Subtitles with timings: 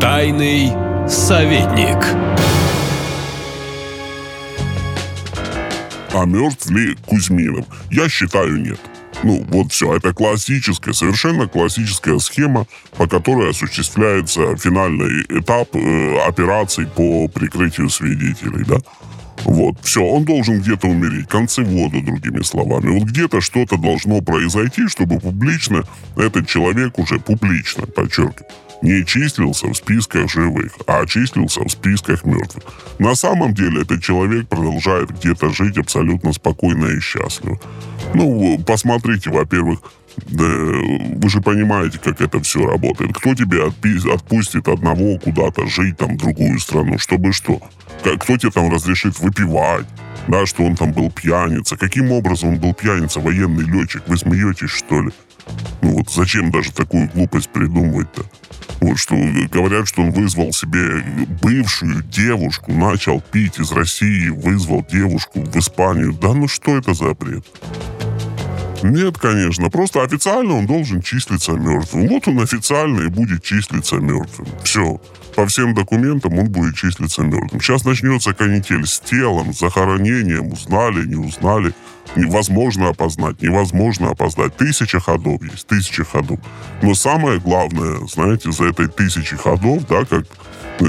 [0.00, 0.72] Тайный
[1.08, 1.96] советник.
[6.12, 7.64] А мертв ли Кузьминов?
[7.90, 8.78] Я считаю, нет.
[9.22, 12.66] Ну, вот все, это классическая, совершенно классическая схема,
[12.98, 18.76] по которой осуществляется финальный этап э, операций по прикрытию свидетелей, да.
[19.46, 22.98] Вот, все, он должен где-то умереть, концы воду, другими словами.
[22.98, 25.84] Вот где-то что-то должно произойти, чтобы публично
[26.16, 28.50] этот человек уже публично, подчеркиваю,
[28.82, 32.64] не числился в списках живых, а числился в списках мертвых.
[32.98, 37.60] На самом деле этот человек продолжает где-то жить абсолютно спокойно и счастливо.
[38.14, 39.78] Ну, посмотрите, во-первых,
[40.28, 43.16] да, вы же понимаете, как это все работает.
[43.16, 47.60] Кто отпи- отпустит одного куда-то жить там в другую страну, чтобы что?
[48.02, 49.86] Кто тебе там разрешит выпивать?
[50.28, 51.76] Да, что он там был пьяница.
[51.76, 54.02] Каким образом он был пьяница, военный летчик?
[54.06, 55.10] Вы смеетесь, что ли?
[55.82, 58.22] Ну вот зачем даже такую глупость придумывать-то?
[58.80, 59.16] Вот что
[59.50, 61.02] говорят, что он вызвал себе
[61.42, 66.12] бывшую девушку, начал пить из России, вызвал девушку в Испанию.
[66.12, 67.44] Да ну что это за бред?
[68.82, 69.70] Нет, конечно.
[69.70, 72.08] Просто официально он должен числиться мертвым.
[72.08, 74.48] Вот он официально и будет числиться мертвым.
[74.62, 75.00] Все.
[75.34, 77.60] По всем документам он будет числиться мертвым.
[77.60, 80.52] Сейчас начнется канитель с телом, с захоронением.
[80.52, 81.74] Узнали, не узнали.
[82.14, 84.56] Невозможно опознать, невозможно опознать.
[84.56, 86.38] Тысяча ходов есть, тысяча ходов.
[86.80, 90.24] Но самое главное, знаете, за этой тысячи ходов, да, как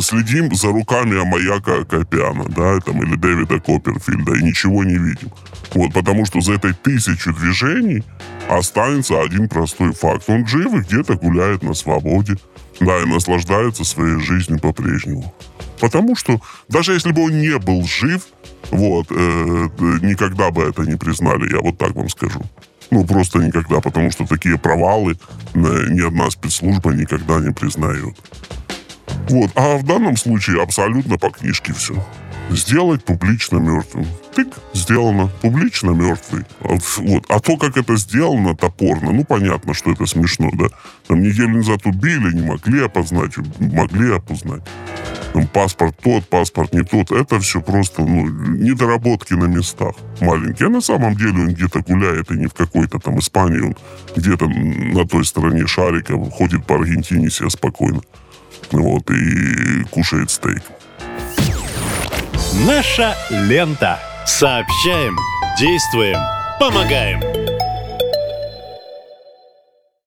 [0.00, 5.30] следим за руками Амаяка Копяна, да, там, или Дэвида Копперфильда, и ничего не видим.
[5.74, 8.02] Вот, потому что за этой тысячу движений
[8.48, 10.24] останется один простой факт.
[10.28, 12.36] Он жив и где-то гуляет на свободе.
[12.80, 15.34] Да, и наслаждается своей жизнью по-прежнему.
[15.80, 18.22] Потому что даже если бы он не был жив,
[18.70, 19.68] вот, э,
[20.02, 22.40] никогда бы это не признали, я вот так вам скажу.
[22.90, 25.12] Ну, просто никогда, потому что такие провалы
[25.54, 25.58] э,
[25.90, 28.16] ни одна спецслужба никогда не признает.
[29.30, 31.94] Вот, а в данном случае абсолютно по книжке все.
[32.50, 34.06] Сделать публично мертвым.
[34.34, 35.30] Тык, сделано.
[35.40, 36.44] Публично мертвый.
[36.62, 37.24] А вот.
[37.28, 40.66] А то, как это сделано топорно, ну, понятно, что это смешно, да?
[41.06, 44.62] Там неделю назад убили, не могли опознать, могли опознать.
[45.32, 47.12] Там паспорт тот, паспорт не тот.
[47.12, 50.66] Это все просто, ну, недоработки на местах маленькие.
[50.66, 53.76] А на самом деле он где-то гуляет, и не в какой-то там Испании, он
[54.16, 58.00] где-то на той стороне шарика ходит по Аргентине себе спокойно.
[58.72, 60.62] Вот, и кушает стейк.
[62.66, 63.98] Наша лента.
[64.26, 65.16] Сообщаем,
[65.58, 66.18] действуем,
[66.58, 67.49] помогаем.